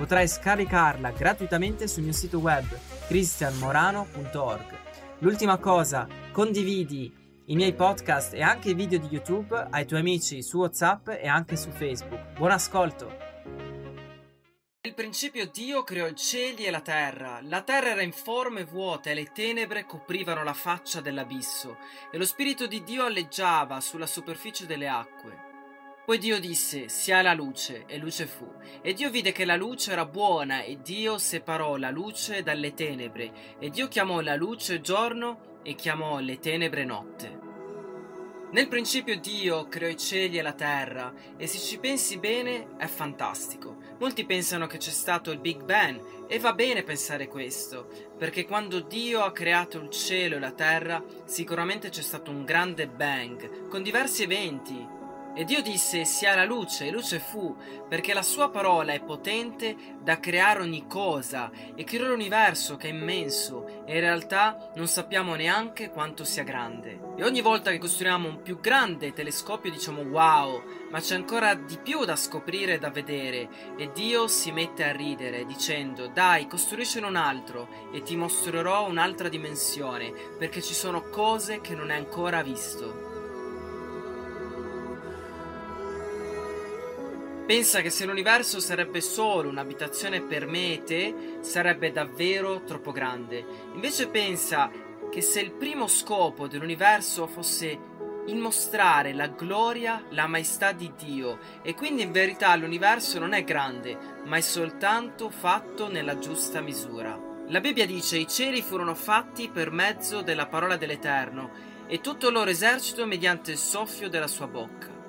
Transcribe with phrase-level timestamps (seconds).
[0.00, 2.64] Potrai scaricarla gratuitamente sul mio sito web
[3.06, 4.78] cristianmorano.org.
[5.18, 7.14] L'ultima cosa, condividi
[7.44, 11.28] i miei podcast e anche i video di YouTube ai tuoi amici su WhatsApp e
[11.28, 12.32] anche su Facebook.
[12.38, 13.14] Buon ascolto!
[14.80, 17.40] Nel principio Dio creò i cieli e la terra.
[17.42, 21.76] La terra era informe e vuota e le tenebre coprivano la faccia dell'abisso
[22.10, 25.49] e lo Spirito di Dio alleggiava sulla superficie delle acque.
[26.10, 28.44] Poi Dio disse, sia la luce, e luce fu.
[28.82, 33.30] E Dio vide che la luce era buona, e Dio separò la luce dalle tenebre,
[33.60, 37.38] e Dio chiamò la luce giorno, e chiamò le tenebre notte.
[38.50, 42.86] Nel principio Dio creò i cieli e la terra, e se ci pensi bene è
[42.88, 43.76] fantastico.
[44.00, 47.86] Molti pensano che c'è stato il Big Bang, e va bene pensare questo,
[48.18, 52.88] perché quando Dio ha creato il cielo e la terra, sicuramente c'è stato un grande
[52.88, 54.98] bang, con diversi eventi,
[55.34, 57.56] e Dio disse sia la luce, e luce fu,
[57.88, 62.92] perché la sua parola è potente da creare ogni cosa, e creò l'universo che è
[62.92, 66.98] immenso, e in realtà non sappiamo neanche quanto sia grande.
[67.16, 71.78] E ogni volta che costruiamo un più grande telescopio diciamo wow, ma c'è ancora di
[71.78, 77.06] più da scoprire e da vedere, e Dio si mette a ridere dicendo dai costruiscene
[77.06, 82.42] un altro, e ti mostrerò un'altra dimensione, perché ci sono cose che non hai ancora
[82.42, 83.09] visto.
[87.50, 93.44] Pensa che se l'universo sarebbe solo un'abitazione per me e te, sarebbe davvero troppo grande.
[93.74, 94.70] Invece pensa
[95.10, 97.76] che se il primo scopo dell'universo fosse
[98.28, 103.42] il mostrare la gloria, la maestà di Dio, e quindi in verità l'universo non è
[103.42, 107.18] grande, ma è soltanto fatto nella giusta misura.
[107.48, 111.50] La Bibbia dice i cieli furono fatti per mezzo della parola dell'Eterno,
[111.88, 114.99] e tutto il loro esercito mediante il soffio della sua bocca.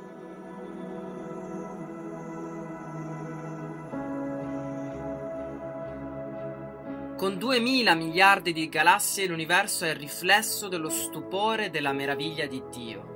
[7.21, 12.63] Con 2000 miliardi di galassie l'universo è il riflesso dello stupore e della meraviglia di
[12.71, 13.09] Dio.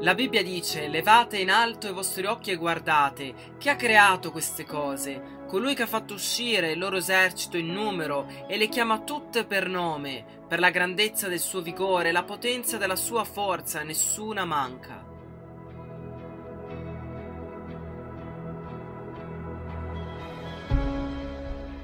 [0.00, 4.64] La Bibbia dice, levate in alto i vostri occhi e guardate, chi ha creato queste
[4.64, 5.44] cose?
[5.46, 9.68] Colui che ha fatto uscire il loro esercito in numero e le chiama tutte per
[9.68, 15.11] nome, per la grandezza del suo vigore, la potenza della sua forza, nessuna manca.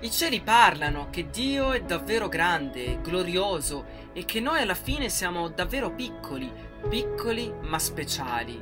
[0.09, 5.49] I cieli parlano che Dio è davvero grande, glorioso e che noi alla fine siamo
[5.49, 6.51] davvero piccoli,
[6.89, 8.59] piccoli ma speciali.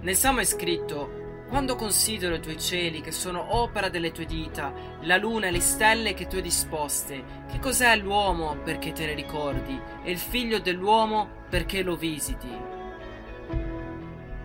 [0.00, 4.72] Nel Salmo è scritto quando considero i tuoi cieli che sono opera delle tue dita,
[5.02, 9.14] la luna e le stelle che tu hai disposte, che cos'è l'uomo perché te ne
[9.14, 12.73] ricordi e il figlio dell'uomo perché lo visiti?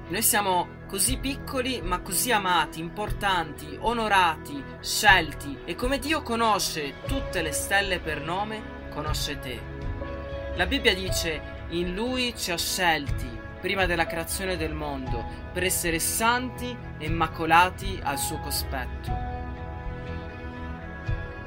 [0.09, 7.44] Noi siamo così piccoli ma così amati, importanti, onorati, scelti e come Dio conosce tutte
[7.44, 9.62] le stelle per nome, conosce te.
[10.56, 13.30] La Bibbia dice in Lui ci ha scelti
[13.62, 19.28] prima della creazione del mondo per essere santi e immacolati al suo cospetto.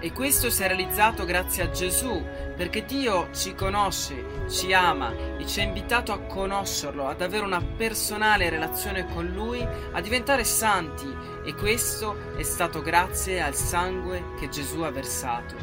[0.04, 2.26] E questo si è realizzato grazie a Gesù,
[2.56, 7.62] perché Dio ci conosce, ci ama e ci ha invitato a conoscerlo, ad avere una
[7.62, 11.06] personale relazione con Lui, a diventare santi
[11.44, 15.54] e questo è stato grazie al sangue che Gesù ha versato.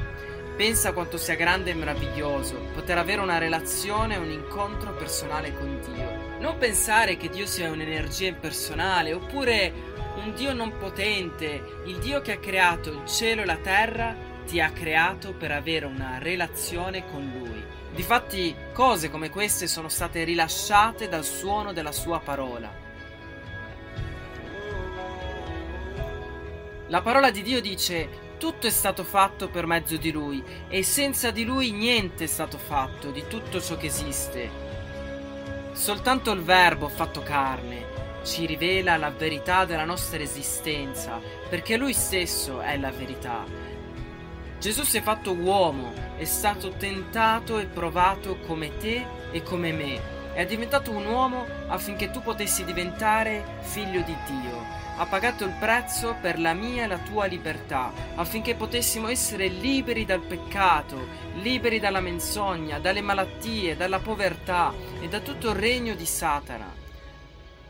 [0.55, 6.37] Pensa quanto sia grande e meraviglioso poter avere una relazione, un incontro personale con Dio.
[6.39, 9.73] Non pensare che Dio sia un'energia impersonale oppure
[10.15, 14.59] un Dio non potente, il Dio che ha creato il cielo e la terra ti
[14.59, 17.63] ha creato per avere una relazione con Lui.
[17.93, 22.73] Difatti, cose come queste sono state rilasciate dal suono della Sua parola.
[26.87, 31.29] La parola di Dio dice tutto è stato fatto per mezzo di Lui e senza
[31.29, 34.49] di Lui niente è stato fatto di tutto ciò che esiste.
[35.73, 42.61] Soltanto il Verbo fatto carne ci rivela la verità della nostra esistenza, perché Lui stesso
[42.61, 43.68] è la verità
[44.59, 50.17] Gesù si è fatto uomo, è stato tentato e provato come te e come me.
[50.33, 54.63] è diventato un uomo affinché tu potessi diventare figlio di Dio.
[54.97, 60.05] Ha pagato il prezzo per la mia e la tua libertà, affinché potessimo essere liberi
[60.05, 61.07] dal peccato,
[61.41, 66.78] liberi dalla menzogna, dalle malattie, dalla povertà e da tutto il regno di Satana.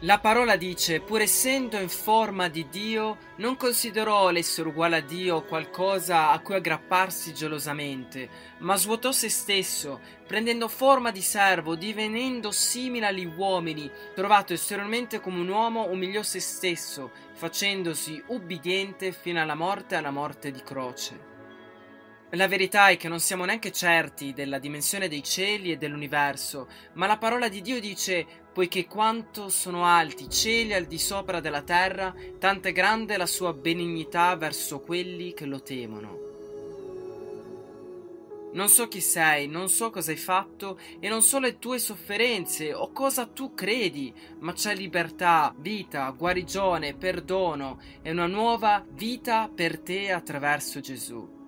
[0.03, 5.43] La parola dice, pur essendo in forma di Dio, non considerò l'essere uguale a Dio
[5.43, 8.29] qualcosa a cui aggrapparsi gelosamente,
[8.59, 15.41] ma svuotò se stesso, prendendo forma di servo, divenendo simile agli uomini, trovato esteriormente come
[15.41, 21.27] un uomo, umiliò se stesso, facendosi ubbidiente fino alla morte e alla morte di croce.
[22.33, 27.07] La verità è che non siamo neanche certi della dimensione dei cieli e dell'universo, ma
[27.07, 31.61] la parola di Dio dice poiché quanto sono alti i cieli al di sopra della
[31.61, 36.17] terra, tanto è grande la sua benignità verso quelli che lo temono.
[38.51, 42.73] Non so chi sei, non so cosa hai fatto e non so le tue sofferenze
[42.73, 49.79] o cosa tu credi, ma c'è libertà, vita, guarigione, perdono e una nuova vita per
[49.79, 51.38] te attraverso Gesù.